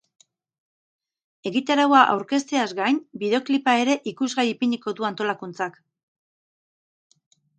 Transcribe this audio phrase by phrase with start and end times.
[1.49, 5.77] Egitaraua aurkezteaz gain, bideoklipa ere ikusgai ipini du antolakuntzak.